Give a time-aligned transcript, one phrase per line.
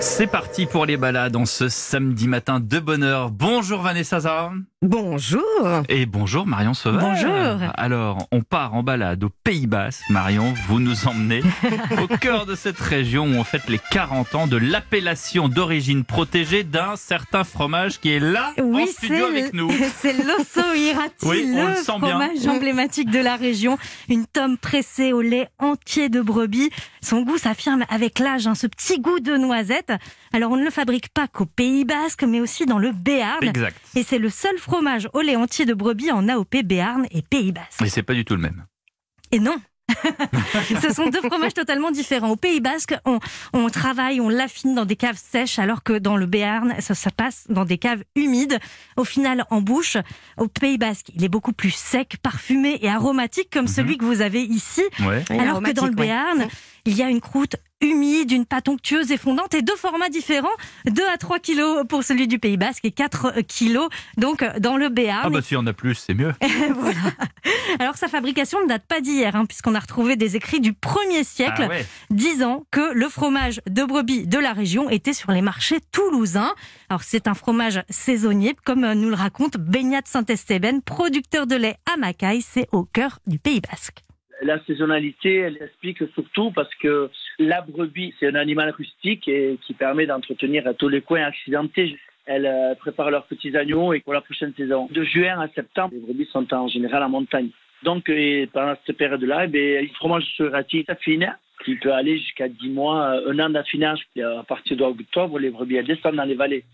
[0.00, 3.30] C'est parti pour les balades en ce samedi matin de bonheur.
[3.30, 4.52] Bonjour Vanessa Zara.
[4.80, 5.42] Bonjour.
[5.88, 7.24] Et bonjour Marion Sauvage.
[7.24, 7.70] Bonjour.
[7.76, 10.02] Alors, on part en balade au Pays Basque.
[10.10, 11.42] Marion, vous nous emmenez
[12.02, 16.62] au cœur de cette région où on fête les 40 ans de l'appellation d'origine protégée
[16.62, 19.70] d'un certain fromage qui est là en studio avec nous.
[19.96, 22.10] C'est l'osso irati, Oui, on le, le sent bien.
[22.20, 23.78] fromage emblématique de la région.
[24.08, 26.70] Une tome pressée au lait entier de brebis.
[27.00, 29.87] Son goût s'affirme avec l'âge, hein, ce petit goût de noisette.
[30.32, 33.42] Alors on ne le fabrique pas qu'au Pays Basque, mais aussi dans le Béarn.
[33.42, 33.76] Exact.
[33.96, 37.52] Et c'est le seul fromage au lait entier de brebis en AOP Béarn et Pays
[37.52, 37.80] Basque.
[37.80, 38.64] Mais c'est pas du tout le même.
[39.32, 39.56] Et non
[40.82, 42.30] Ce sont deux fromages totalement différents.
[42.30, 43.18] Au Pays Basque, on,
[43.52, 47.10] on travaille, on l'affine dans des caves sèches, alors que dans le Béarn, ça, ça
[47.10, 48.58] passe dans des caves humides.
[48.96, 49.96] Au final, en bouche,
[50.36, 54.20] au Pays Basque, il est beaucoup plus sec, parfumé et aromatique, comme celui que vous
[54.20, 54.82] avez ici.
[55.00, 55.24] Ouais.
[55.30, 56.48] alors que dans le ouais.
[56.88, 60.48] Il y a une croûte humide, une pâte onctueuse et fondante et deux formats différents,
[60.86, 64.88] 2 à 3 kilos pour celui du Pays Basque et 4 kilos donc dans le
[64.88, 65.24] Béarn.
[65.24, 66.32] Ah bah si on a plus, c'est mieux.
[66.74, 66.98] voilà.
[67.78, 71.24] Alors sa fabrication ne date pas d'hier, hein, puisqu'on a retrouvé des écrits du 1er
[71.24, 71.86] siècle Ah ouais.
[72.10, 76.54] disant que le fromage de brebis de la région était sur les marchés toulousains.
[76.88, 81.76] Alors c'est un fromage saisonnier, comme euh, nous le raconte Beignat Saint-Estébène, producteur de lait
[81.92, 84.04] à Macaille, c'est au cœur du Pays Basque.
[84.42, 89.74] La saisonnalité, elle explique surtout parce que la brebis, c'est un animal rustique et qui
[89.74, 91.98] permet d'entretenir tous les coins accidentés.
[92.24, 94.86] Elles euh, préparent leurs petits agneaux et pour la prochaine saison.
[94.90, 97.50] De juin à septembre, les brebis sont en général en montagne.
[97.82, 102.18] Donc, et pendant cette période-là, eh bien, le fromage sur rati s'affine, qui peut aller
[102.18, 104.00] jusqu'à 10 mois, euh, un an d'affinage.
[104.22, 106.64] À partir d'octobre, les brebis, descendent dans les vallées.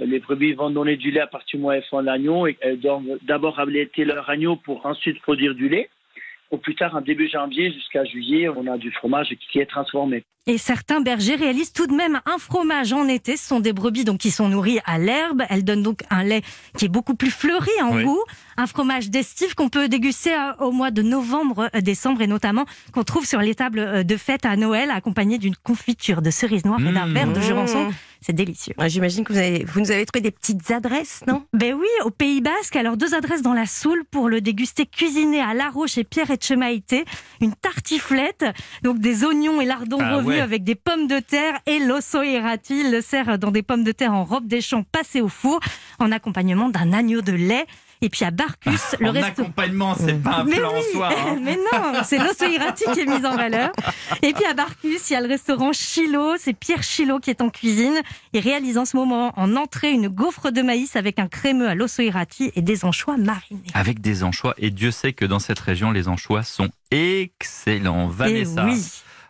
[0.00, 2.46] Euh, Les brebis vont donner du lait à partir du mois où elles font l'agneau
[2.46, 5.88] et elles doivent d'abord allaiter leur agneau pour ensuite produire du lait.
[6.50, 10.24] Au plus tard, en début janvier jusqu'à juillet, on a du fromage qui est transformé.
[10.46, 13.36] Et certains bergers réalisent tout de même un fromage en été.
[13.36, 15.42] Ce sont des brebis donc qui sont nourries à l'herbe.
[15.50, 16.40] Elles donnent donc un lait
[16.78, 18.04] qui est beaucoup plus fleuri en Oui.
[18.04, 18.24] goût.
[18.56, 22.64] Un fromage d'estive qu'on peut déguster euh, au mois de novembre, euh, décembre et notamment
[22.92, 26.64] qu'on trouve sur les tables euh, de fête à Noël accompagné d'une confiture de cerises
[26.64, 27.12] noires et d'un Mmh.
[27.14, 27.84] verre de jurançon.
[27.90, 27.92] Mmh.
[28.22, 28.74] C'est délicieux.
[28.78, 31.44] Ouais, J'imagine que vous, avez, vous nous avez trouvé des petites adresses, non?
[31.54, 35.40] Ben oui, au Pays Basque, alors deux adresses dans la Soule pour le déguster cuisiné
[35.40, 37.04] à La Roche et Pierre Etchemaïté.
[37.42, 38.46] Une tartiflette,
[38.82, 40.40] donc des oignons et lardons Ah revenus ouais.
[40.40, 42.90] avec des pommes de terre et l'osso irati.
[42.90, 45.60] Le sert dans des pommes de terre en robe des champs passées au four
[45.98, 47.66] en accompagnement d'un agneau de lait.
[48.02, 49.42] Et puis à Barcus, le en resto.
[49.42, 51.08] accompagnement, c'est pas un Mais plat en soi.
[51.10, 51.36] hein.
[51.42, 53.70] mais non, c'est l'osso irati qui est mis en valeur.
[54.22, 57.42] Et puis à Barcus, il y a le restaurant Chilo, c'est Pierre Chilo qui est
[57.42, 58.00] en cuisine.
[58.32, 61.74] Il réalise en ce moment en entrée une gaufre de maïs avec un crémeux à
[61.74, 63.60] l'osso irati et des anchois marinés.
[63.74, 64.54] Avec des anchois.
[64.56, 68.06] Et Dieu sait que dans cette région, les anchois sont excellents.
[68.08, 68.84] Vanessa, Et oui.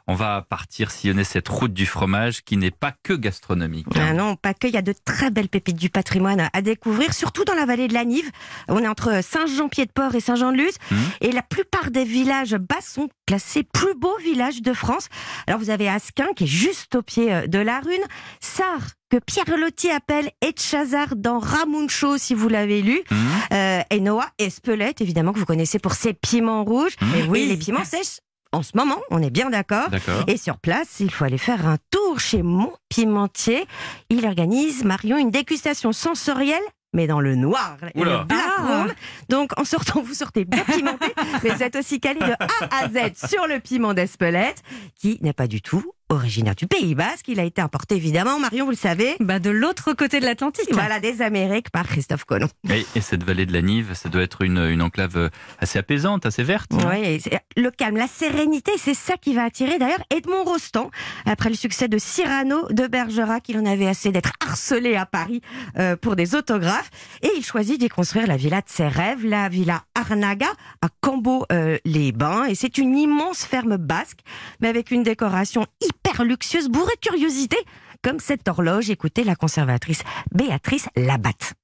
[0.07, 3.87] On va partir sillonner cette route du fromage qui n'est pas que gastronomique.
[3.97, 4.07] hein.
[4.11, 7.13] Ah non, pas que, il y a de très belles pépites du patrimoine à découvrir,
[7.15, 8.31] surtout dans la vallée de la Nive.
[8.69, 10.75] On est entre Saint-Jean-Pied-de-Port et Saint-Jean-de-Luz.
[10.91, 10.99] Mhm.
[11.21, 15.09] Et la plupart des villages basques sont classés plus beaux villages de France.
[15.47, 18.03] Alors vous avez Asquin, qui est juste au pied euh, de la Rune.
[18.41, 18.79] Sar,
[19.11, 23.01] que Pierre Lotti appelle Etchazar dans Ramuncho, si vous l'avez lu.
[23.11, 23.19] Hum,
[23.53, 26.95] Euh, et Noah Espelette, évidemment, que vous connaissez pour ses piments rouges.
[27.03, 27.41] hum, Mais oui.
[27.41, 28.21] Et les piments sèches,
[28.53, 29.89] en ce moment, on est bien d'accord.
[30.27, 33.65] Et sur place, il faut aller faire un tour chez Mon Pimentier.
[34.09, 36.63] Il organise, Marion, une dégustation sensorielle,
[36.93, 38.19] mais dans le noir Oula.
[38.21, 38.63] le black Ah.
[38.83, 38.93] room.
[39.29, 41.07] Donc, en sortant, vous sortez bien pimenté,
[41.45, 44.63] mais vous êtes aussi calé de A à Z sur le piment d'Espelette,
[44.97, 47.29] qui n'est pas du tout originaire du Pays Basque.
[47.29, 49.17] Il a été importé, évidemment, Marion, vous le savez.
[49.21, 50.69] Bah de l'autre côté de l'Atlantique.
[50.73, 52.49] Voilà, des Amériques par Christophe Colomb.
[52.69, 55.29] Et, et cette vallée de la Nive, ça doit être une, une enclave euh,
[55.59, 56.71] assez apaisante, assez verte.
[56.73, 57.23] Oui,
[57.57, 60.91] le calme, la sérénité, c'est ça qui va attirer d'ailleurs Edmond Rostand,
[61.27, 65.41] après le succès de Cyrano de Bergerac, il en avait assez d'être harcelé à Paris
[65.79, 66.91] euh, pour des autographes,
[67.23, 70.49] et il choisit d'y construire la villa de ses rêves, la villa Arnaga
[70.83, 74.21] à Cambo-les-Bains, et c'est une immense ferme basque,
[74.61, 77.57] mais avec une décoration hyper luxueuse, bourrée de curiosité,
[78.03, 80.03] comme cette horloge, écoutez la conservatrice
[80.33, 81.55] Béatrice Labatte.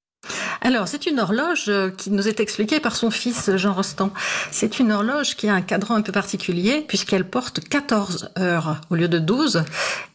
[0.60, 4.10] Alors, c'est une horloge euh, qui nous est expliquée par son fils Jean Rostand.
[4.50, 8.96] C'est une horloge qui a un cadran un peu particulier puisqu'elle porte 14 heures au
[8.96, 9.64] lieu de 12.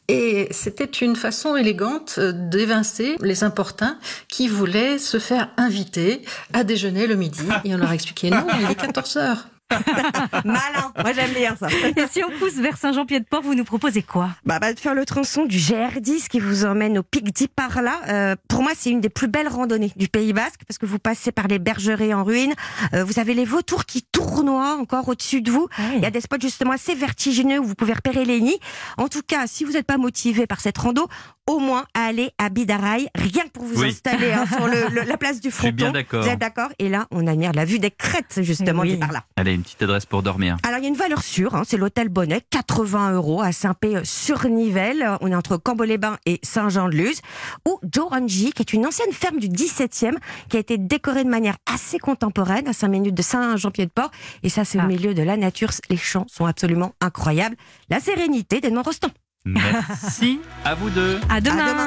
[0.07, 3.97] Et c'était une façon élégante euh, d'évincer les importuns
[4.27, 6.21] qui voulaient se faire inviter
[6.53, 7.47] à déjeuner le midi.
[7.63, 9.47] Et on leur a expliqué non, il est 14 heures.
[10.45, 11.67] Malin, moi j'aime bien ça.
[11.69, 14.29] Et si on pousse vers Saint-Jean-Pied-de-Port, vous nous proposez quoi?
[14.45, 17.93] Bah, bah, de faire le tronçon du GR10 qui vous emmène au Pic d'Iparla.
[18.09, 20.99] Euh, pour moi, c'est une des plus belles randonnées du Pays Basque parce que vous
[20.99, 22.53] passez par les bergerets en ruine.
[22.93, 25.67] Euh, vous avez les vautours qui tournoient encore au-dessus de vous.
[25.77, 25.97] Ouais.
[25.97, 28.59] Il y a des spots justement assez vertigineux où vous pouvez repérer les nids.
[28.97, 31.07] En tout cas, si vous n'êtes pas motivé par cette rando,
[31.47, 33.89] au moins allez à Bidaraï, rien que pour vous Oui.
[33.89, 35.99] installer hein, sur le- le- la place du Je suis bien fronton.
[35.99, 36.23] d'accord.
[36.23, 38.91] Vous êtes d'accord Et là, on admire la vue des crêtes justement Oui.
[38.93, 39.23] d'Iparla.
[39.35, 40.57] Allez, une petite adresse pour dormir.
[40.63, 45.17] Alors, il y a une valeur sûre, hein, c'est l'hôtel Bonnet, 80 euros à Saint-Pé-sur-Nivelle.
[45.21, 47.21] On est entre Cambo-les-Bains et Saint-Jean-de-Luz.
[47.67, 50.17] Ou Joranji, qui est une ancienne ferme du 17e,
[50.49, 54.11] qui a été décorée de manière assez contemporaine, à 5 minutes de Saint-Jean-Pied-de-Port.
[54.43, 54.85] Et ça, c'est Ah.
[54.85, 55.71] au milieu de la nature.
[55.89, 57.55] Les champs sont absolument incroyables.
[57.89, 59.09] La sérénité d'Edmond Rostand.
[59.45, 61.19] Merci à vous deux.
[61.29, 61.57] À demain.
[61.57, 61.77] À demain.